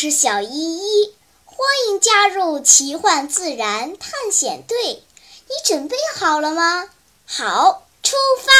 [0.00, 1.12] 是小依依，
[1.44, 5.02] 欢迎加入奇幻自然探险队。
[5.48, 6.88] 你准备好了吗？
[7.26, 8.52] 好，出发！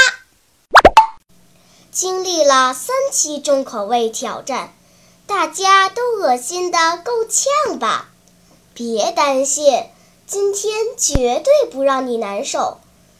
[1.92, 4.74] 经历了三期重口味挑战，
[5.28, 8.08] 大家都恶心的够呛吧？
[8.74, 9.84] 别担心，
[10.26, 12.78] 今天绝对不让你难受。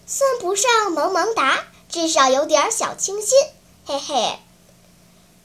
[0.09, 3.39] 算不上萌萌哒，至少有点小清新，
[3.87, 4.41] 嘿嘿。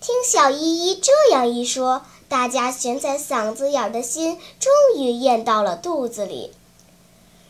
[0.02, 2.04] 听小依依这样一说。
[2.34, 6.52] 大家悬在嗓子眼的心终于咽到了肚子里。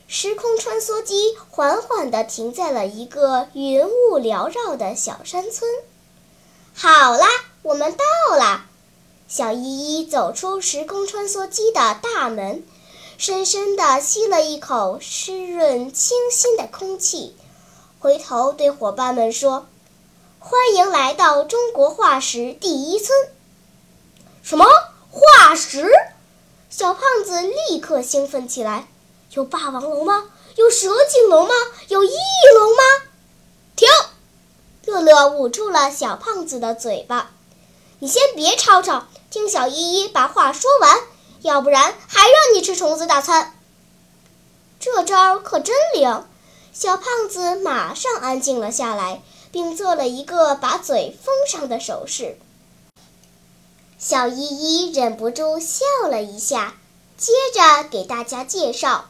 [0.10, 5.72] 时空穿梭机缓缓地停在了一个云雾缭绕的小山村。
[6.76, 7.26] 好啦，
[7.62, 8.66] 我们到了。
[9.30, 12.66] 小依依走出时空穿梭机的大门，
[13.18, 17.38] 深深地吸了一口湿润清新的空气，
[18.02, 19.66] 回头对伙伴们说
[20.40, 23.18] ：“欢迎来到中国化石第一村。”
[24.44, 24.66] 什么
[25.10, 25.90] 化石？
[26.70, 28.90] 小胖子立刻兴奋起来。
[29.32, 30.26] 有霸王龙吗？
[30.58, 31.54] 有蛇颈龙吗？
[31.88, 32.12] 有翼
[32.60, 32.84] 龙吗？
[33.78, 33.88] 停！
[34.84, 37.32] 乐乐捂住了小胖子的嘴巴。
[38.00, 41.00] 你先别吵吵，听小依依把话说完，
[41.42, 43.58] 要不然还让你吃虫子大餐。
[44.78, 46.26] 这招可真灵！
[46.74, 52.38] 小胖子马上安静了下来，并做了一个把嘴封上的手势。
[54.06, 56.76] 小依依忍不住笑了一下，
[57.18, 59.06] 接着给大家介绍：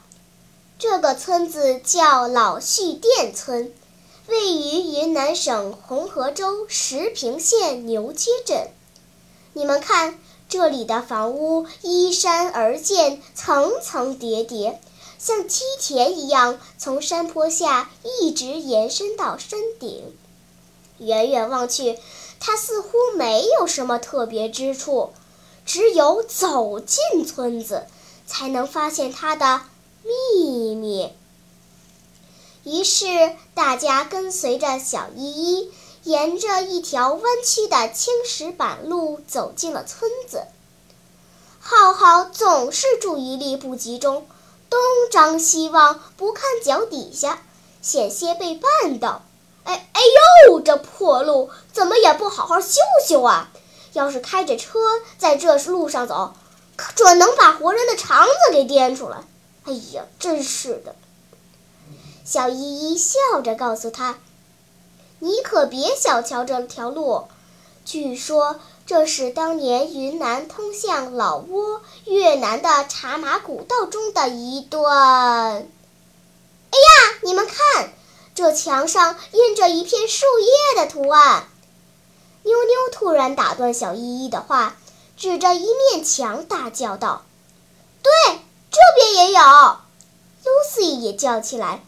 [0.78, 3.74] 这个村子叫老序店村，
[4.28, 8.70] 位于云南省红河州石屏县牛街镇。
[9.54, 14.80] 你们看，这里的房屋依山而建，层层叠叠，
[15.18, 17.90] 像梯田一样，从山坡下
[18.22, 20.16] 一直延伸到山顶。
[21.00, 21.98] 远远望去，
[22.46, 25.14] 它似乎没有什么特别之处，
[25.66, 27.88] 只有走进村子，
[28.28, 29.62] 才能发现它的
[30.04, 31.14] 秘密。
[32.66, 33.06] 于是，
[33.54, 35.72] 大家跟随着小依依，
[36.04, 40.44] 沿着一条弯曲的青石板路走进了村子。
[41.62, 44.28] 浩浩总是注意力不集中，
[44.70, 47.42] 东张西望，不看脚底下，
[47.82, 49.22] 险些被绊倒。
[49.64, 50.02] 哎哎
[50.48, 53.50] 呦，这破路怎么也不好好修修啊！
[53.94, 54.80] 要是开着车
[55.18, 56.34] 在这路上走，
[56.76, 59.18] 可准能把活人的肠子给颠出来。
[59.66, 60.96] 哎呀，真是的！
[62.26, 64.18] 小依依笑着告诉他
[65.20, 67.28] ：“你可别小瞧这条路，
[67.86, 74.82] 据说这是当年云南通向老挝、越南的茶马古道中的一段。”
[76.72, 77.94] 哎呀，你们看！
[78.36, 81.48] 这墙上印着一片树叶的图案。
[82.44, 84.76] 妞妞突然打断小依依的话，
[85.16, 87.24] 指着一面墙大叫道
[88.04, 88.12] ：“对，
[88.72, 89.40] 这边也有！”
[90.44, 91.84] Lucy 也叫起来。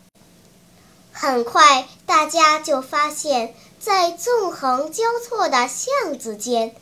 [1.11, 6.75] 很快，大家就发现，在纵横交错的巷子间，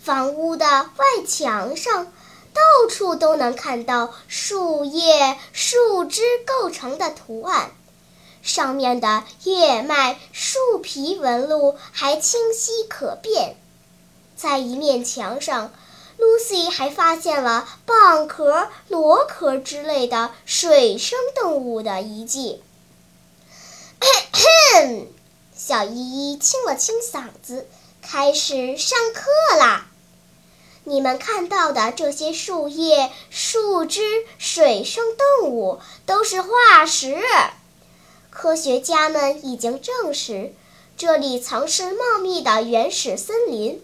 [0.00, 2.06] 房屋的外墙上，
[2.52, 7.72] 到处都能看到树叶、树枝构成的图案。
[8.46, 13.56] 上面的叶脉、树皮纹路还清晰可辨，
[14.36, 15.74] 在一面墙上
[16.16, 22.62] ，Lucy 还发现了蚌壳、螺壳之类的水生动物的遗迹。
[24.00, 25.06] 咳 咳
[25.56, 27.66] 小依依清了清嗓子，
[28.00, 29.88] 开始上课啦！
[30.84, 35.04] 你们看到的这些树叶、树枝、水生
[35.40, 37.20] 动物都是化石。
[38.38, 40.52] 科学家们已经证实，
[40.94, 43.82] 这里曾是茂密的原始森林，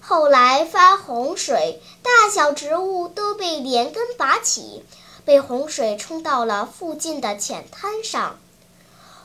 [0.00, 4.82] 后来发洪水，大小植物都被连根拔起，
[5.26, 8.38] 被洪水冲到了附近的浅滩上。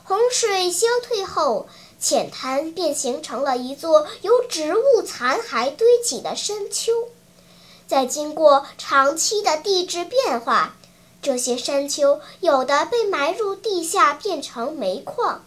[0.04, 1.66] 洪水消退后，
[1.98, 6.92] 浅滩便形成了一座由植物残骸堆起的山丘。
[7.86, 10.76] 在经过长期的地质变化。
[11.22, 15.44] 这些山丘有的被埋入地下变成煤矿，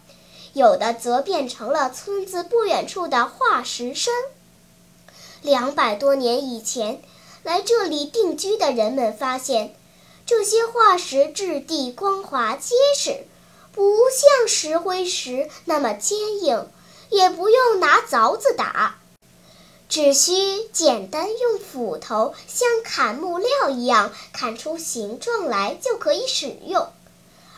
[0.52, 4.14] 有的则变成了村子不远处的化石山。
[5.42, 7.02] 两百多年以前，
[7.42, 9.74] 来这里定居的人们发现，
[10.24, 13.26] 这些化石质地光滑结实，
[13.72, 16.68] 不像石灰石那么坚硬，
[17.10, 19.00] 也不用拿凿子打。
[19.88, 20.32] 只需
[20.72, 26.88] 简单用斧头像砍木料一样砍出形状来就可以使用，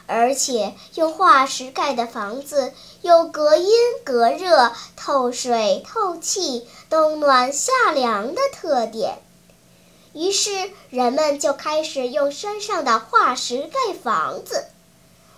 [0.06, 3.72] 而且用化石盖的房子有隔音、
[4.04, 9.18] 隔热、透水、透气、冬暖夏凉的特点。
[10.12, 14.66] 于是人们就开始用山上的化石盖房子。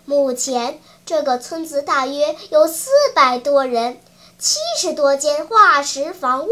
[0.05, 4.00] 目前，这个村子大约有四百多人，
[4.38, 6.49] 七十多间化石房屋。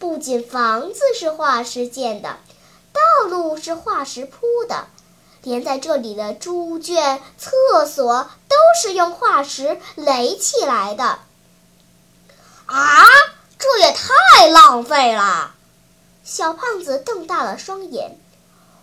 [0.00, 2.38] 不仅房子是化石建的，
[2.94, 4.86] 道路是化石铺的，
[5.42, 11.18] 连在这里的猪圈、厕所都是用化石垒起来的。
[12.64, 13.04] 啊，
[13.58, 15.54] 这也太浪费了！
[16.24, 18.18] 小胖子瞪大了双眼。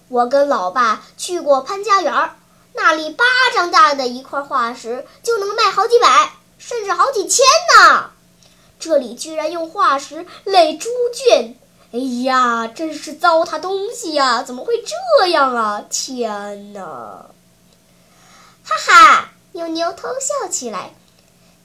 [0.09, 2.35] 我跟老爸去过潘家园，
[2.73, 3.25] 那里巴
[3.55, 7.43] 掌大的一块化石就能卖好几百，甚至好几千
[7.75, 8.11] 呢。
[8.79, 11.55] 这里居然用化石垒猪圈，
[11.91, 14.43] 哎呀，真是糟蹋东西呀！
[14.43, 15.85] 怎么会这样啊？
[15.89, 16.81] 天哪！
[18.63, 20.93] 哈哈，妞妞偷笑起来。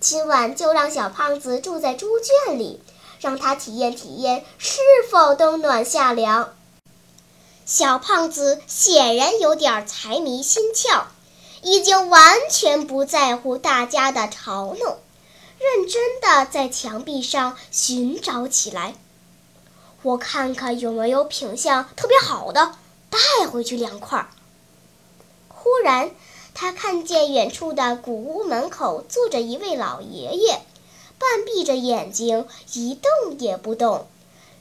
[0.00, 2.80] 今晚就让小胖子住在猪圈里，
[3.20, 4.80] 让他体验体验是
[5.10, 6.54] 否冬暖夏凉。
[7.66, 11.04] 小胖子显然有点财迷心窍，
[11.62, 14.98] 已经完全不在乎大家的嘲弄。
[15.62, 18.96] 认真的在墙壁上寻找起来，
[20.02, 22.74] 我看看有没有品相特别好的，
[23.08, 24.28] 带回去两块。
[25.48, 26.10] 忽然，
[26.52, 30.62] 他看见远处的古屋门口坐着一位老爷爷，
[31.16, 34.08] 半闭着眼睛，一动也不动，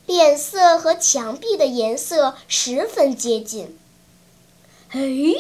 [0.06, 3.80] 脸色和墙壁的颜色十分接近。
[4.90, 5.00] 哎，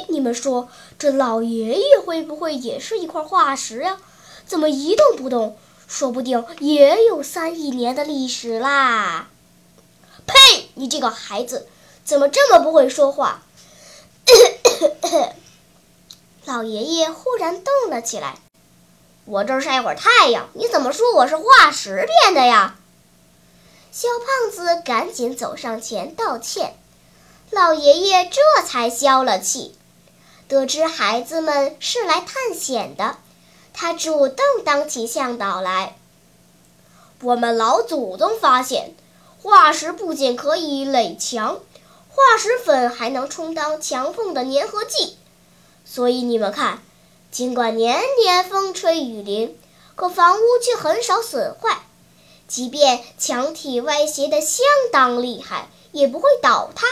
[0.10, 4.00] 你们说，这老爷爷会不会也是一块化石呀？
[4.52, 5.58] 怎么一动不动？
[5.88, 9.30] 说不定也有三亿年的历史啦！
[10.28, 10.70] 呸！
[10.74, 11.70] 你这个孩子，
[12.04, 13.44] 怎么这么不会说话？
[16.44, 18.40] 老爷爷忽然动了起来。
[19.24, 22.76] 我这儿晒会儿太阳，你怎么说我是化石变的呀？
[23.94, 26.76] 小胖子赶紧走上前道歉。
[27.52, 29.78] 老爷爷这才消了气，
[30.50, 33.16] 得知孩子们是来探险的。
[33.74, 35.96] 他主动当起向导来。
[37.22, 38.96] 我们老祖宗发现，
[39.42, 41.60] 化石不仅可以垒墙，
[42.10, 45.18] 化石粉还能充当墙缝的粘合剂。
[45.86, 46.82] 所以你们看，
[47.32, 49.58] 尽管年年风吹雨淋，
[49.96, 51.84] 可房屋却很少损坏。
[52.48, 56.86] 即便墙体歪斜的相当厉害，也不会倒塌。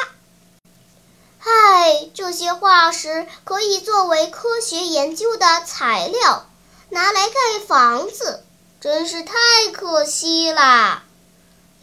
[1.38, 6.46] 嗨，这些化石可以作为科学研究的材料。
[6.92, 8.44] 拿来盖房子，
[8.82, 9.34] 真是太
[9.72, 11.04] 可惜啦！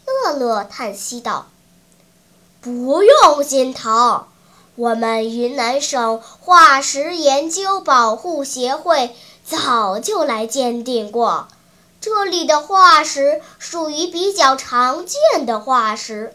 [0.05, 1.47] 乐乐叹息道
[2.59, 4.25] ：“不用心疼，
[4.75, 9.15] 我们云南省化石研究保护协会
[9.45, 11.47] 早就来鉴定过，
[12.01, 16.33] 这里的化石属于比较常见的化石，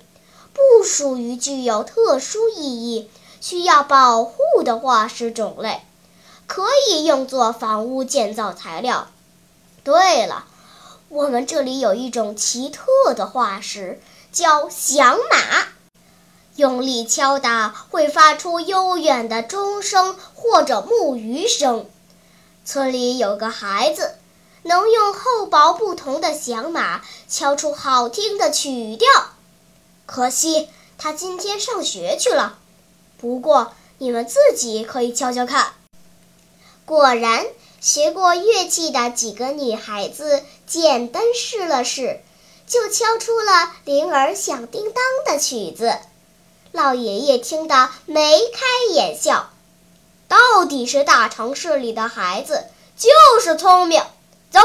[0.54, 3.10] 不属于具有特殊意义、
[3.42, 5.82] 需要保护的化石种类。”
[6.54, 9.08] 可以用作房屋建造材料。
[9.84, 10.44] 对了，
[11.08, 13.99] 我们这里有一种奇特的化石，
[14.31, 15.69] 叫响马，
[16.56, 21.88] 用力敲打会发出悠远的钟声或者木鱼声。
[22.66, 24.17] 村里有个孩子，
[24.65, 27.00] 能用厚薄不同的响马
[27.31, 29.08] 敲出好听的曲调。
[30.05, 32.58] 可惜他今天上学去了。
[33.17, 35.72] 不过你们自己可以敲敲看。
[36.84, 37.46] 果然，
[37.81, 42.20] 学过乐器的几个女孩子简单试了试，
[42.67, 45.96] 就敲出了铃儿响叮当的曲子。
[46.72, 49.51] 老爷爷听得眉开眼笑，
[50.27, 52.65] 到底是大城市里的孩子
[52.96, 53.10] 就
[53.41, 54.03] 是聪明。
[54.51, 54.60] 走，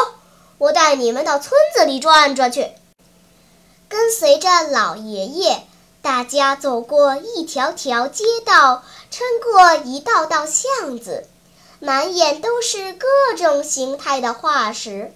[0.57, 2.71] 我带你们到村子里转转去。
[3.89, 5.63] 跟随着老爷爷，
[6.01, 11.27] 大家走过一条条街道，穿过一道道巷子。
[11.79, 13.07] 满眼都是各
[13.37, 15.13] 种形态的化石，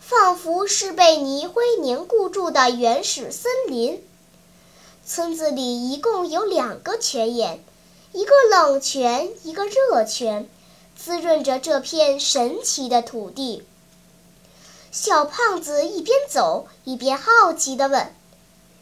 [0.00, 4.02] 仿佛是被泥灰凝固住的原始森林。
[5.04, 7.62] 村子里一共有两个泉眼，
[8.12, 10.48] 一个冷泉，一个热泉，
[10.96, 13.64] 滋润着这片神奇的土地。
[14.90, 18.14] 小胖子一边走一边好奇地问：“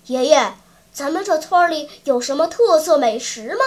[0.06, 0.54] 爷爷，
[0.92, 3.64] 咱们这村里有什么特色美食吗？”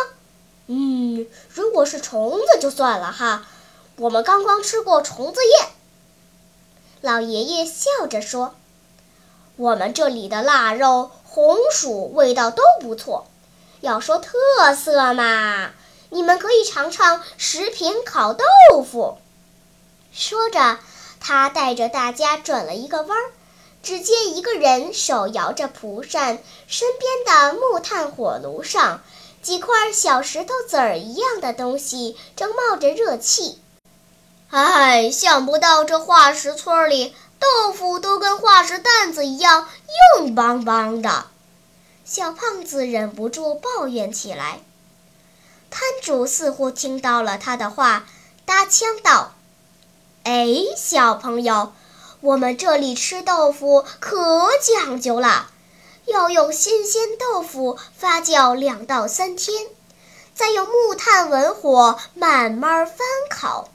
[0.72, 3.48] 嗯，如果是虫子就算了哈，
[3.96, 5.70] 我们刚刚吃过虫子宴。
[7.02, 8.54] 老爷爷笑着说
[9.58, 13.26] ：“我们这里的腊肉、红薯味道都不错。
[13.82, 15.72] 要说特色嘛，
[16.12, 18.44] 你们可以尝尝食品烤豆
[18.84, 19.18] 腐。”
[20.14, 20.78] 说着，
[21.20, 23.32] 他带着大家转了一个弯儿，
[23.82, 29.02] 只见一个人手摇着蒲扇，身边的木炭火炉上，
[29.41, 33.60] 几块小石头子儿一样的东西正冒着热气。
[34.50, 39.67] 哎，想不到这化石村里豆腐都跟化石蛋子一样
[40.17, 41.27] 硬邦邦的。
[42.03, 44.62] 小胖子忍不住抱怨起来。
[45.69, 48.08] 摊主似乎听到了他的话，
[48.46, 49.34] 搭腔道
[50.25, 51.72] ：“哎，小朋友，
[52.22, 55.51] 我们这里吃豆腐可讲究了，
[56.10, 59.68] 要用新鲜豆腐发酵两到三天，
[60.34, 62.98] 再用木炭文火慢慢翻
[63.30, 63.70] 烤，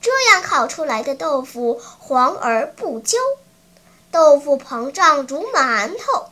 [0.00, 3.18] 这样烤出来的豆腐黄而不焦，
[4.10, 6.30] 豆腐膨胀如馒头。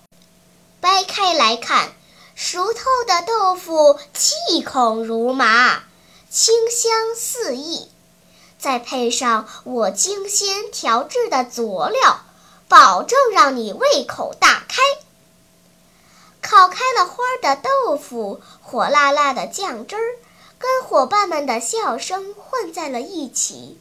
[0.80, 1.92] 掰开来看。”
[2.42, 5.82] 熟透的豆腐气孔如麻，
[6.30, 7.90] 清香四溢，
[8.58, 12.20] 再配上我精心调制的佐料，
[12.66, 14.80] 保证让你胃口大开。
[16.42, 20.18] 烤开了花的豆腐，火辣辣的酱汁儿，
[20.58, 23.78] 跟伙伴们的笑声混在了一起。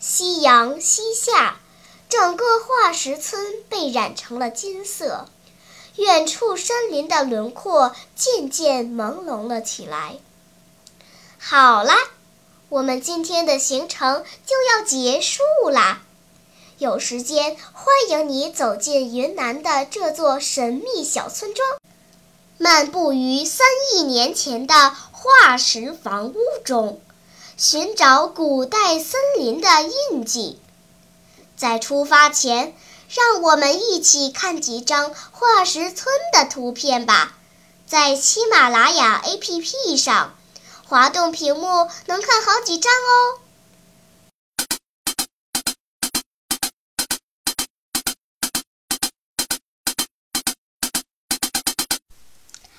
[0.00, 1.60] 夕阳西下，
[2.08, 5.26] 整个化石村被染成了金色。
[5.96, 10.18] 远处森林的轮廓渐渐朦胧了起来。
[11.38, 11.96] 好啦，
[12.68, 16.02] 我们今天的行程就要结束啦。
[16.78, 21.66] 有时间，欢迎你走进云南的这座神秘小村庄，
[22.56, 27.00] 漫步于三亿年前的化石房屋中，
[27.56, 29.68] 寻找古代森林的
[30.12, 30.60] 印记。
[31.56, 32.74] 在出发前。
[33.10, 37.38] 让我们一起看几张化石村的图片吧，
[37.86, 40.34] 在喜马拉雅 APP 上，
[40.86, 43.40] 滑动屏幕能看好几张哦。